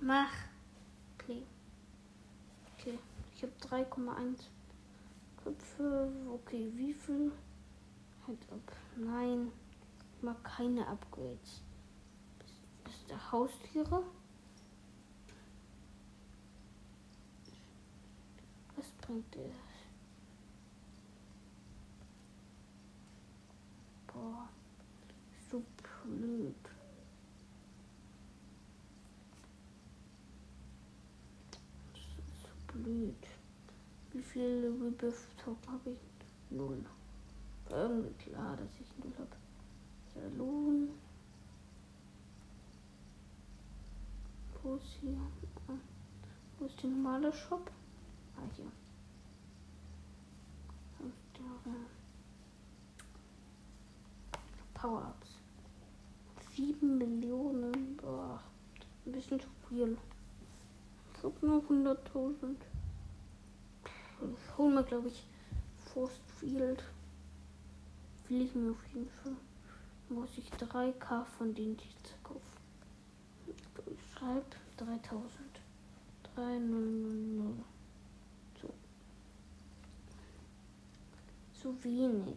Mach. 0.00 0.32
Play. 1.16 1.42
Okay. 2.76 2.98
Ich 3.34 3.42
habe 3.42 3.52
3,1 3.84 4.48
Köpfe. 5.76 6.08
Okay, 6.30 6.70
wie 6.74 6.92
viel? 6.92 7.32
Halt 8.26 8.38
ab. 8.50 8.76
Nein. 8.96 9.50
Ich 10.16 10.22
mag 10.22 10.42
keine 10.44 10.86
Upgrades. 10.86 11.62
Das 12.84 12.94
ist 12.94 13.10
der 13.10 13.32
Haustiere. 13.32 14.02
Was 18.76 18.86
bringt 19.02 19.34
der? 19.34 19.50
Boah. 24.06 24.48
So 25.50 25.62
blöd. 26.04 26.54
blöd. 32.72 33.43
Wie 34.14 34.22
viele 34.22 34.68
Rebirth-Token 34.68 35.72
habe 35.72 35.90
ich? 35.90 35.98
Null. 36.50 36.84
Irgendwie 37.68 38.14
klar, 38.14 38.56
dass 38.56 38.80
ich 38.80 38.86
null 38.98 39.12
habe. 39.18 39.36
Salon. 40.14 40.88
Wo 44.62 44.76
ist 44.76 44.96
hier? 45.00 45.18
Wo 46.58 46.66
ist 46.66 46.82
der 46.82 46.90
normale 46.90 47.32
Shop? 47.32 47.70
Ah, 48.36 48.48
hier. 48.54 48.70
Power-Ups. 54.74 55.38
7 56.54 56.98
Millionen. 56.98 57.96
Boah, 57.96 58.40
ein 59.04 59.12
bisschen 59.12 59.40
zu 59.40 59.48
viel 59.68 59.98
habe 61.24 61.46
nur 61.46 61.62
100.000. 61.62 62.56
Ich 64.32 64.58
hole 64.58 64.74
mir, 64.74 64.84
glaube 64.84 65.08
ich, 65.08 65.24
Forst 65.92 66.20
Field. 66.38 66.82
Will 68.28 68.42
ich 68.42 68.54
mir 68.54 68.70
auf 68.70 68.86
jeden 68.92 69.10
Fall. 69.10 69.36
Muss 70.08 70.30
ich 70.36 70.48
3k 70.50 71.24
von 71.24 71.54
den 71.54 71.76
jetzt 71.76 72.22
kaufen. 72.22 72.40
Ich 73.46 73.56
schreibe 74.12 74.44
3000. 74.76 75.30
3000. 76.34 77.64
So. 78.60 78.74
Zu 81.60 81.84
wenig. 81.84 82.36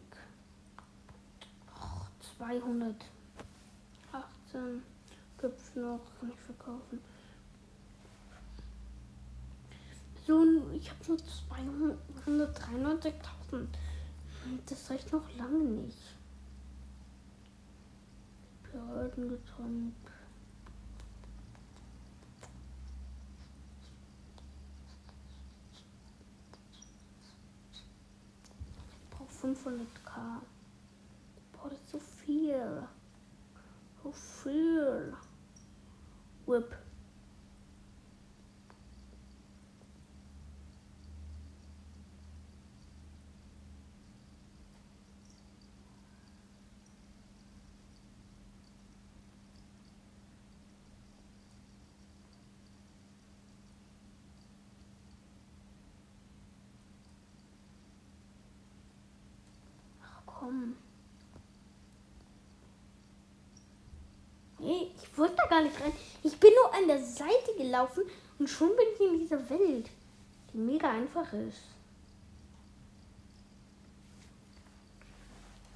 218 2.38 4.84
Köpfe 5.38 5.80
noch, 5.80 6.02
kann 6.20 6.32
ich 6.32 6.40
verkaufen. 6.40 7.00
So, 10.28 10.44
ich 10.74 10.90
habe 10.90 11.00
nur 11.08 11.18
293.000. 12.28 13.14
Das 14.66 14.90
reicht 14.90 15.14
noch 15.14 15.24
lange 15.38 15.64
nicht. 15.64 15.98
Behördengetränk. 18.64 19.94
Ich 28.92 29.10
brauche 29.12 29.48
500k. 29.48 30.42
Boah, 31.54 31.70
das 31.70 31.80
ist 31.80 31.92
so 31.92 32.00
viel. 32.00 32.84
So 34.04 34.12
viel. 34.12 35.16
Whip. 36.46 36.76
komm. 60.48 60.76
Nee, 64.60 64.87
ich 65.02 65.18
wollte 65.18 65.36
da 65.36 65.46
gar 65.48 65.64
nicht 65.64 65.80
rein. 65.80 65.94
Ich 66.24 66.38
bin 66.40 66.52
nur 66.54 66.74
an 66.74 66.88
der 66.88 67.04
Seite 67.04 67.56
gelaufen 67.58 68.04
und 68.40 68.50
schon 68.50 68.70
bin 68.70 68.86
ich 68.94 69.02
in 69.02 69.20
dieser 69.20 69.50
Welt, 69.50 69.90
die 70.54 70.58
mega 70.58 70.90
einfach 70.90 71.32
ist. 71.34 71.62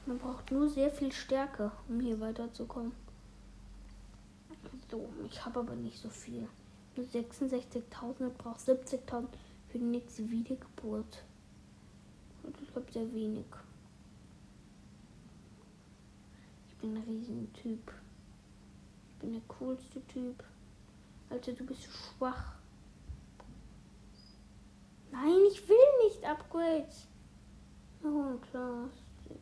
Man 0.05 0.17
braucht 0.17 0.51
nur 0.51 0.69
sehr 0.69 0.91
viel 0.91 1.12
Stärke, 1.12 1.71
um 1.88 1.99
hier 1.99 2.19
weiterzukommen. 2.19 2.91
So, 4.89 5.07
ich 5.29 5.45
habe 5.45 5.60
aber 5.60 5.75
nicht 5.75 6.01
so 6.01 6.10
viel. 6.10 6.47
Nur 6.95 7.05
66.000, 7.05 8.27
ich 8.27 8.38
brauche 8.38 8.60
70.000 8.60 9.27
für 9.69 9.77
die 9.77 9.86
nächste 9.86 10.29
Wiedergeburt. 10.29 11.23
Und 12.43 12.60
ich 12.62 12.71
glaube 12.73 12.91
sehr 12.91 13.13
wenig. 13.13 13.45
bin 16.81 16.97
ein 16.97 17.03
Riesentyp. 17.03 17.93
Ich 17.93 18.11
bin 19.21 19.34
der 19.34 19.41
coolste 19.47 20.05
Typ. 20.07 20.43
Alter, 21.29 21.53
du 21.53 21.65
bist 21.65 21.84
schwach. 21.84 22.55
Nein, 25.12 25.39
ich 25.51 25.67
will 25.69 25.77
nicht 26.03 26.25
Upgrades. 26.25 27.07
Oh, 28.03 28.38
Plastik. 28.49 29.39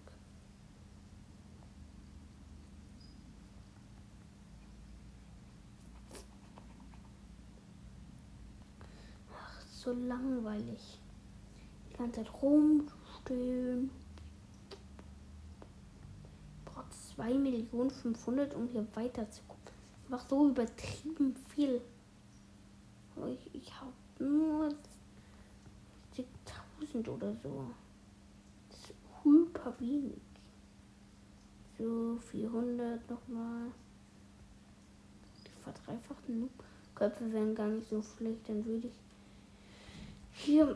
Ach, 9.33 9.61
so 9.71 9.93
langweilig. 9.93 10.99
Die 11.89 11.93
ganze 11.93 12.23
Zeit 12.23 12.41
rumstehen. 12.41 13.91
2 17.19 17.33
Millionen 17.33 17.91
500, 17.91 18.55
um 18.55 18.69
hier 18.69 18.87
weiterzukommen. 18.95 19.58
Einfach 20.11 20.27
so 20.27 20.49
übertrieben 20.49 21.35
viel. 21.53 21.81
Ich, 23.27 23.53
ich 23.53 23.71
habe 23.79 23.93
nur 24.17 24.69
1000 26.81 27.07
oder 27.09 27.31
so. 27.43 27.69
Das 28.69 28.79
ist 28.79 28.93
hyper 29.23 29.79
wenig. 29.79 30.17
So, 31.77 32.17
400 32.31 33.07
nochmal. 33.07 33.71
Die 35.45 35.63
verdreifachten 35.63 36.49
Köpfe 36.95 37.31
wären 37.31 37.53
gar 37.53 37.67
nicht 37.67 37.87
so 37.89 38.01
schlecht. 38.01 38.49
Dann 38.49 38.65
würde 38.65 38.87
ich 38.87 38.93
hier. 40.33 40.75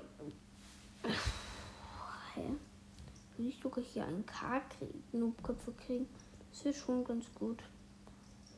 Hä? 2.36 2.52
Würde 3.36 3.50
ich 3.50 3.60
sogar 3.60 3.84
hier 3.84 4.06
einen 4.06 4.28
K 4.28 4.60
kriegen, 4.78 5.04
Noobköpfe 5.12 5.72
kriegen. 5.72 6.08
Das 6.52 6.68
ist 6.68 6.86
schon 6.86 7.04
ganz 7.04 7.26
gut. 7.34 7.64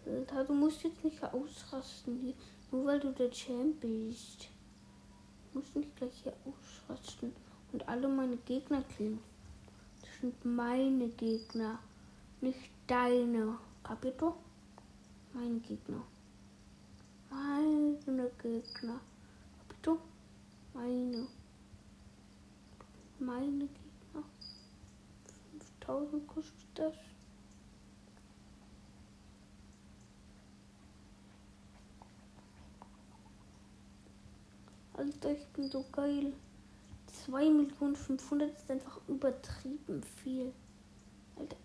Alter, 0.06 0.44
du 0.44 0.54
musst 0.54 0.84
jetzt 0.84 1.04
nicht 1.04 1.24
ausrasten 1.24 2.20
hier, 2.22 2.34
nur 2.72 2.86
weil 2.86 3.00
du 3.00 3.12
der 3.12 3.32
Champ 3.32 3.80
bist. 3.82 4.50
Du 5.52 5.60
musst 5.60 5.76
nicht 5.76 5.96
gleich 5.96 6.14
hier 6.24 6.34
ausrasten 6.46 7.34
und 7.72 7.88
alle 7.88 8.08
meine 8.08 8.38
Gegner 8.38 8.84
killen. 8.84 9.20
Das 10.02 10.10
sind 10.22 10.46
meine 10.46 11.10
Gegner, 11.10 11.80
nicht 12.42 12.72
deine. 12.88 13.58
Kapito? 13.84 14.36
Meine 15.34 15.60
Gegner. 15.60 16.02
Meine 17.30 18.32
Gegner. 18.42 19.00
Kapito? 19.68 20.00
Meine. 20.74 21.28
Meine 23.20 23.68
Gegner. 23.68 24.24
5000 25.86 26.28
kostet 26.28 26.54
das. 26.74 26.94
Alter, 34.94 35.15
ich 35.32 35.46
bin 35.48 35.70
so 35.70 35.86
geil. 35.92 36.34
2 37.26 37.50
Millionen 37.50 37.96
500 37.96 38.56
ist 38.56 38.70
einfach 38.70 39.00
übertrieben 39.08 40.02
viel. 40.04 40.52
Alter. 41.36 41.56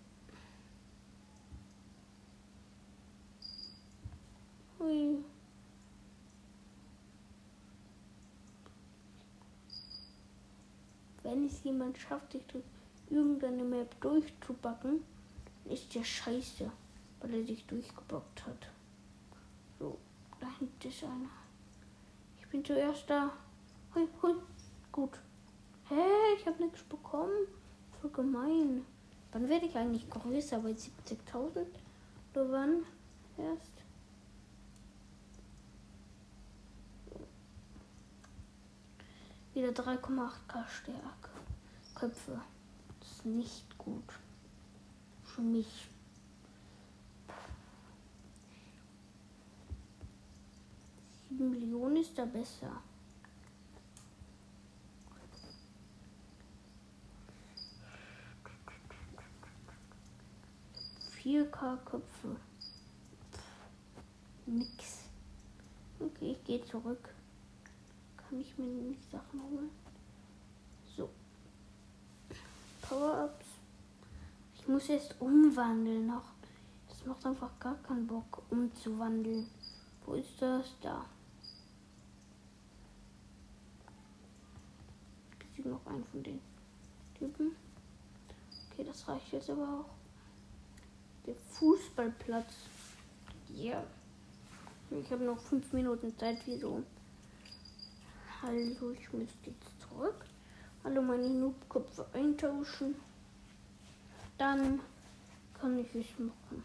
Hui. 4.79 5.17
Wenn 11.23 11.45
es 11.45 11.63
jemand 11.63 11.97
schafft, 11.97 12.31
sich 12.31 12.43
durch 12.47 12.63
irgendeine 13.09 13.63
Map 13.63 13.99
durchzubacken, 14.01 15.03
ist 15.65 15.93
der 15.93 16.03
scheiße, 16.03 16.71
weil 17.19 17.33
er 17.33 17.45
sich 17.45 17.65
durchgebockt 17.65 18.45
hat. 18.45 18.67
So, 19.79 19.97
da 20.39 20.47
hinten 20.57 20.87
ist 20.87 21.03
einer 21.03 21.29
bin 22.51 22.65
zuerst 22.65 23.09
da. 23.09 23.31
Hui, 23.93 24.07
hui. 24.21 24.35
Gut. 24.91 25.19
Hä, 25.89 25.95
hey, 25.95 26.37
ich 26.37 26.45
habe 26.45 26.63
nichts 26.63 26.81
bekommen. 26.83 27.47
Voll 27.99 28.11
gemein. 28.11 28.85
Wann 29.33 29.49
werde 29.49 29.65
ich 29.65 29.75
eigentlich 29.75 30.09
größer? 30.09 30.59
Bei 30.59 30.71
70.000? 30.71 31.65
Oder 32.33 32.51
wann? 32.51 32.85
Erst? 33.37 33.71
Wieder 39.53 39.69
3,8k 39.69 40.67
Stärke. 40.67 41.29
Köpfe. 41.93 42.41
Das 42.99 43.11
ist 43.11 43.25
nicht 43.25 43.77
gut. 43.77 44.13
Für 45.23 45.41
mich. 45.41 45.89
7 51.29 51.49
Millionen 51.49 51.97
ist 51.97 52.17
da 52.17 52.23
besser. 52.23 52.81
Vier 61.21 61.45
K-Köpfe. 61.51 62.35
Nix. 64.47 65.03
Okay, 65.99 66.31
ich 66.31 66.43
gehe 66.43 66.65
zurück. 66.65 67.09
Kann 68.17 68.41
ich 68.41 68.57
mir 68.57 68.65
nicht 68.65 69.11
Sachen 69.11 69.39
holen? 69.39 69.69
So. 70.97 71.09
Power-Ups. 72.81 73.45
Ich 74.55 74.67
muss 74.67 74.87
jetzt 74.87 75.13
umwandeln 75.19 76.07
noch. 76.07 76.25
Das 76.89 77.05
macht 77.05 77.23
einfach 77.23 77.51
gar 77.59 77.75
keinen 77.83 78.07
Bock, 78.07 78.41
umzuwandeln. 78.49 79.45
Wo 80.07 80.15
ist 80.15 80.41
das? 80.41 80.65
Da. 80.81 81.05
besiege 85.37 85.69
noch 85.69 85.85
einen 85.85 86.03
von 86.05 86.23
den 86.23 86.41
Typen. 87.13 87.55
Okay, 88.71 88.83
das 88.83 89.07
reicht 89.07 89.31
jetzt 89.33 89.51
aber 89.51 89.85
auch. 89.85 90.00
Der 91.25 91.35
Fußballplatz. 91.35 92.53
Ja. 93.55 93.83
Ich 94.89 95.11
habe 95.11 95.23
noch 95.23 95.39
fünf 95.39 95.71
Minuten 95.73 96.17
Zeit. 96.17 96.39
Wieso? 96.45 96.83
Also, 98.41 98.91
ich 98.91 99.13
müsste 99.13 99.49
jetzt 99.49 99.81
zurück. 99.81 100.25
Alle 100.83 101.01
meine 101.01 101.29
Noobköpfe 101.29 102.07
eintauschen. 102.13 102.95
Dann 104.37 104.79
kann 105.59 105.77
ich 105.77 105.93
nicht 105.93 106.19
machen. 106.19 106.63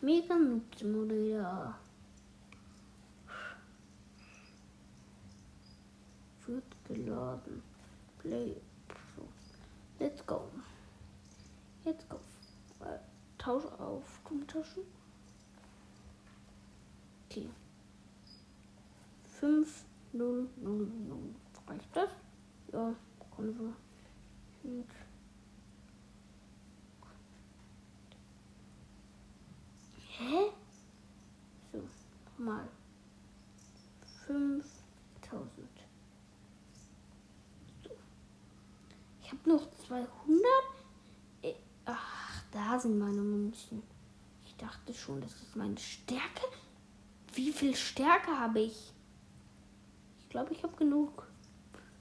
Mega 0.00 0.36
Noob 0.36 0.62
Simulator. 0.76 1.74
Wird 6.46 6.64
geladen. 6.86 7.62
Play. 8.20 8.56
Let's 9.98 10.24
go. 10.24 10.48
Let's 11.84 12.08
go. 12.08 12.20
Tausch 13.48 13.64
auf 13.78 14.20
Taschen. 14.46 14.82
Okay. 17.30 17.48
5, 19.40 19.86
0, 20.12 20.50
0, 20.56 20.86
0. 21.08 21.34
Reicht 21.66 21.96
das? 21.96 22.10
Ja, 22.74 22.94
können 23.34 23.58
wir. 23.58 24.70
Und 24.70 24.86
Hä? 30.18 30.50
So, 31.72 31.82
mal 32.36 32.68
5000. 34.26 35.48
So. 37.82 37.90
Ich 39.22 39.32
habe 39.32 39.48
noch 39.48 39.70
200. 39.86 40.77
Da 42.50 42.78
sind 42.78 42.98
meine 42.98 43.20
Münzen. 43.20 43.82
Ich 44.44 44.56
dachte 44.56 44.94
schon, 44.94 45.20
das 45.20 45.32
ist 45.32 45.56
meine 45.56 45.76
Stärke. 45.78 46.46
Wie 47.34 47.52
viel 47.52 47.76
Stärke 47.76 48.30
habe 48.30 48.60
ich? 48.60 48.92
Ich 50.20 50.28
glaube, 50.30 50.52
ich 50.52 50.62
habe 50.62 50.76
genug 50.76 51.26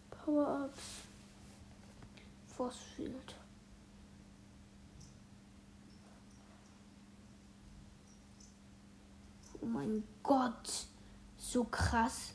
Power-Ups. 0.09 1.03
Force 2.55 2.77
Field. 2.95 3.35
Oh 9.61 9.65
mein 9.65 10.03
Gott. 10.23 10.87
So 11.37 11.63
krass. 11.65 12.33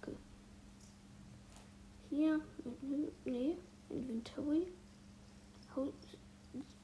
Okay. 0.00 0.16
Hier. 2.10 2.40
Nee. 3.24 3.58
Inventory. 3.90 4.72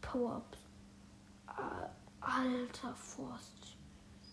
Power-Ups. 0.01 0.59
Alter 2.21 2.95
Forst. 2.95 3.77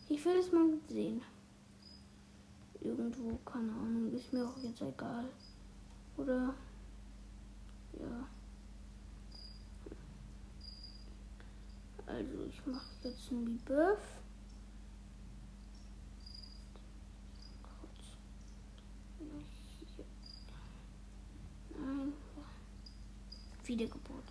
Ich 0.07 0.23
will 0.23 0.38
es 0.38 0.51
mal 0.51 0.69
sehen. 0.88 1.21
Irgendwo, 2.81 3.38
keine 3.45 3.71
Ahnung. 3.71 4.13
Ist 4.13 4.31
mir 4.31 4.47
auch 4.47 4.57
jetzt 4.57 4.81
egal. 4.81 5.25
Oder. 6.17 6.53
Ja. 7.99 8.27
Also 12.05 12.45
ich 12.49 12.65
mache 12.65 12.86
jetzt 13.03 13.31
ein 13.31 13.47
Rebirth. 13.47 13.99
Nein. 21.69 22.13
Wiedergeburt. 23.71 24.25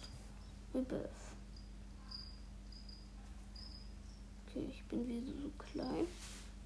Rebirth. 0.74 1.33
Okay, 4.46 4.66
ich 4.68 4.85
bin 4.85 5.09
wieder 5.09 5.33
so 5.40 5.48
klein. 5.57 6.07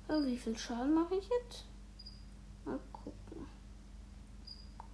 Aber 0.09 0.27
wie 0.27 0.37
viel 0.37 0.59
Schaden 0.59 0.93
mache 0.93 1.15
ich 1.15 1.29
jetzt? 1.29 1.67
Mal 2.65 2.81
gucken. 2.93 3.47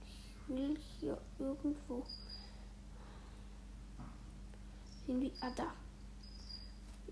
Ich 0.05 0.49
will 0.55 0.77
hier 0.99 1.16
irgendwo. 1.38 2.05
Irgendwie. 5.07 5.33
Ah, 5.40 5.51
da. 5.57 5.73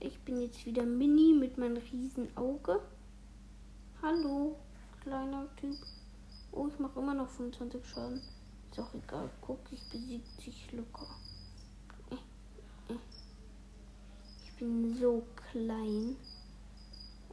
Ich 0.01 0.19
bin 0.21 0.43
jetzt 0.43 0.67
wieder 0.67 0.85
Mini 0.85 1.33
mit 1.33 1.57
meinem 1.57 1.79
riesen 1.79 2.37
Auge. 2.37 2.83
Hallo, 4.03 4.55
kleiner 5.01 5.47
Typ. 5.57 5.79
Oh, 6.53 6.69
ich 6.69 6.79
mache 6.79 7.01
immer 7.01 7.15
noch 7.15 7.31
25 7.31 7.87
Schaden. 7.87 8.21
Ist 8.71 8.81
auch 8.81 8.95
egal. 8.95 9.31
Guck, 9.41 9.61
ich 9.71 9.83
besiegt 9.89 10.41
sich 10.41 10.73
locker. 10.73 11.07
Ich 14.45 14.53
bin 14.59 14.99
so 14.99 15.23
klein. 15.51 16.17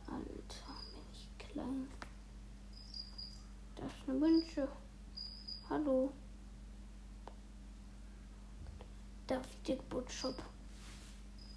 Alter, 0.08 0.76
bin 0.92 1.06
ich 1.14 1.28
klein. 1.38 1.88
Das 3.76 3.86
ist 3.86 4.10
eine 4.10 4.22
Wünsche. 4.22 4.68
Hallo. 5.70 6.12
Darf 9.28 9.46
ich 9.50 9.64
dir 9.64 9.78
Geburtsshop? 9.78 10.36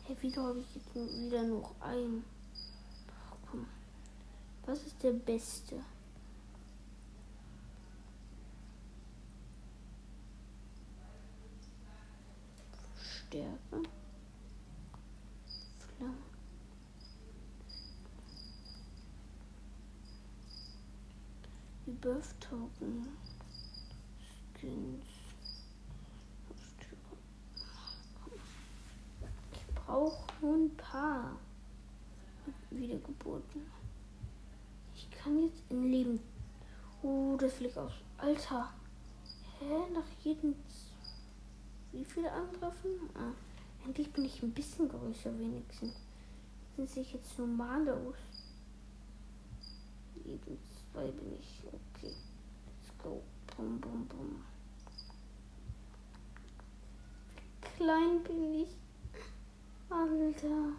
Hey, 0.04 0.16
wieso 0.22 0.42
habe 0.42 0.60
ich 0.60 0.74
jetzt 0.74 0.94
wieder 0.94 1.42
noch 1.42 1.74
ein? 1.80 2.24
Komm. 3.50 3.66
Was 4.64 4.82
ist 4.86 5.02
der 5.02 5.12
beste? 5.12 5.84
Stärke. 13.28 13.82
Flamme. 15.98 16.14
Birth 22.00 22.40
Token. 22.40 23.08
Skins. 24.54 25.04
brauche 29.74 30.26
nur 30.42 30.54
ein 30.54 30.76
paar 30.76 31.36
Wiedergeburten. 32.70 33.62
Ich 34.94 35.10
kann 35.10 35.42
jetzt 35.42 35.62
in 35.70 35.90
Leben. 35.90 36.20
Oh, 37.02 37.36
das 37.38 37.54
fliegt 37.54 37.78
aus. 37.78 37.92
Alter. 38.18 38.72
Hä? 39.58 39.90
Nach 39.92 40.08
jedem. 40.22 40.54
Wie 41.92 42.04
viele 42.04 42.30
Angriffen? 42.30 43.10
Ah, 43.14 43.32
endlich 43.84 44.12
bin 44.12 44.26
ich 44.26 44.42
ein 44.42 44.52
bisschen 44.52 44.88
größer, 44.88 45.36
wenigstens. 45.38 45.94
Sind 46.76 46.90
sich 46.90 47.12
jetzt 47.14 47.38
normale 47.38 47.94
aus. 47.94 48.16
Jeden 50.24 50.58
zwei 50.92 51.10
bin 51.10 51.32
ich. 51.40 51.62
Okay. 51.66 51.87
Go. 53.08 53.22
Bum, 53.56 53.80
bum, 53.80 54.06
bum. 54.06 54.44
Klein 57.76 58.22
bin 58.22 58.54
ich. 58.54 58.76
Alter. 59.88 60.72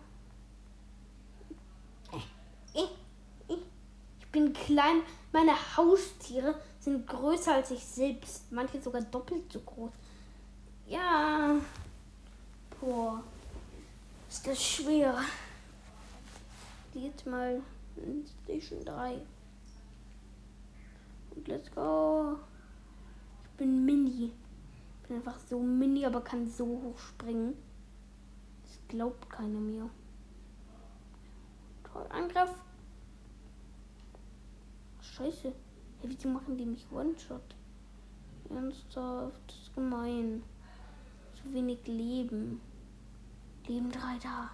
Ich 2.74 4.32
bin 4.32 4.54
klein. 4.54 5.02
Meine 5.32 5.54
Haustiere 5.76 6.62
sind 6.80 7.08
größer 7.08 7.56
als 7.56 7.72
ich 7.72 7.84
selbst. 7.84 8.52
Manche 8.52 8.80
sogar 8.80 9.02
doppelt 9.02 9.52
so 9.52 9.60
groß. 9.62 9.92
Ja. 10.88 11.56
Boah. 12.80 13.24
Ist 14.30 14.46
das 14.46 14.64
schwer. 14.64 15.20
Jetzt 16.94 17.26
mal 17.26 17.62
in 17.96 18.24
Station 18.44 18.86
3. 18.86 19.20
Und 21.36 21.48
let's 21.48 21.72
go. 21.72 22.38
Ich 23.44 23.58
bin 23.58 23.86
mini. 23.86 24.32
Ich 25.02 25.08
bin 25.08 25.18
einfach 25.18 25.40
so 25.40 25.60
mini, 25.60 26.06
aber 26.06 26.22
kann 26.22 26.48
so 26.48 26.66
hoch 26.66 26.98
springen 26.98 27.56
glaubt 28.90 29.30
keiner 29.30 29.60
mehr. 29.60 29.90
Toll, 31.84 32.06
Angriff. 32.10 32.52
Scheiße. 35.02 35.54
Hey, 36.02 36.10
wieso 36.10 36.28
machen 36.30 36.58
die 36.58 36.66
mich 36.66 36.86
One-Shot? 36.92 37.56
Ernsthaft, 38.50 39.42
das 39.48 39.56
ist 39.56 39.76
gemein. 39.76 40.44
Zu 41.36 41.54
wenig 41.54 41.86
Leben. 41.88 42.62
Leben 43.68 43.92
drei 43.92 44.18
da. 44.22 44.50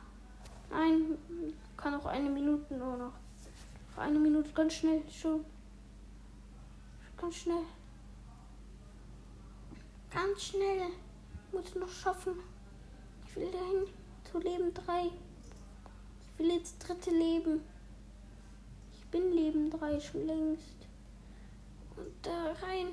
Nein, 0.69 1.17
kann 1.77 1.95
auch 1.95 2.05
eine 2.05 2.29
Minute 2.29 2.75
nur 2.75 2.97
noch. 2.97 3.13
Eine 3.95 4.19
Minute, 4.19 4.51
ganz 4.51 4.73
schnell, 4.73 5.01
schon. 5.09 5.45
Ganz 7.17 7.35
schnell. 7.35 7.63
Ganz 10.11 10.43
schnell. 10.43 10.89
Ich 11.47 11.53
muss 11.53 11.75
noch 11.75 11.89
schaffen. 11.89 12.33
Ich 13.25 13.35
will 13.35 13.51
dahin 13.51 13.87
zu 14.29 14.39
Leben 14.39 14.73
3. 14.73 15.05
Ich 15.05 16.39
will 16.39 16.51
jetzt 16.51 16.79
dritte 16.79 17.11
Leben. 17.11 17.61
Ich 18.93 19.05
bin 19.07 19.31
Leben 19.31 19.69
3 19.69 19.99
schon 19.99 20.27
längst. 20.27 20.87
Und 21.95 22.11
da 22.21 22.51
rein. 22.61 22.87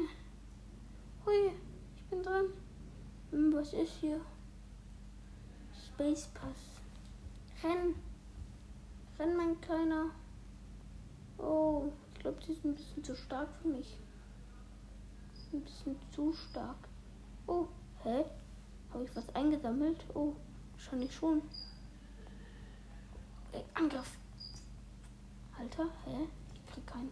Hui, 1.27 1.53
ich 1.97 2.05
bin 2.05 2.23
dran. 2.23 2.47
Hm, 3.31 3.53
was 3.53 3.73
ist 3.73 3.93
hier? 4.01 4.21
Space 5.87 6.29
Pass. 6.35 7.63
Renn. 7.63 7.95
Renn, 9.19 9.37
mein 9.37 9.61
Kleiner. 9.61 10.11
Oh, 11.39 11.93
ich 12.15 12.21
glaube, 12.21 12.39
die 12.47 12.53
ist 12.53 12.65
ein 12.65 12.75
bisschen 12.75 13.05
zu 13.05 13.17
stark 13.17 13.49
für 13.61 13.69
mich. 13.69 13.99
Ein 15.53 15.61
bisschen 15.61 15.97
zu 16.15 16.33
stark. 16.33 16.89
Oh, 17.47 17.67
hä? 18.03 18.25
Habe 18.91 19.05
ich 19.05 19.15
was 19.15 19.29
eingesammelt? 19.35 20.03
Oh, 20.15 20.35
wahrscheinlich 20.73 21.15
schon. 21.15 21.43
Ey, 23.53 23.63
Angriff. 23.75 24.17
Alter, 25.59 25.85
hä? 26.07 26.27
Ich 26.55 26.67
krieg 26.73 26.87
keinen. 26.87 27.11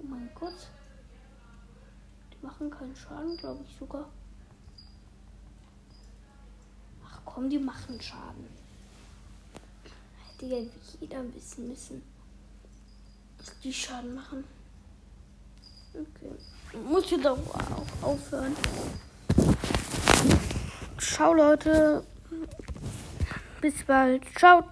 Oh 0.00 0.04
mein 0.04 0.28
Gott. 0.34 0.68
Die 2.32 2.44
machen 2.44 2.70
keinen 2.70 2.96
Schaden, 2.96 3.36
glaube 3.36 3.62
ich 3.62 3.76
sogar. 3.76 4.08
Ach 7.04 7.20
komm, 7.24 7.48
die 7.48 7.58
machen 7.58 8.00
Schaden. 8.00 8.48
Hätte 10.26 10.46
ja 10.46 10.66
jeder 11.00 11.20
ein 11.20 11.30
bisschen 11.30 11.68
müssen. 11.68 12.02
Die 13.62 13.72
Schaden 13.72 14.14
machen. 14.14 14.44
Okay. 15.94 16.32
Muss 16.88 17.10
jetzt 17.10 17.26
auch 17.26 17.38
aufhören. 18.02 18.56
Ciao 20.98 21.32
Leute. 21.32 22.02
Bis 23.60 23.84
bald. 23.84 24.22
Ciao, 24.36 24.62
ciao. 24.62 24.70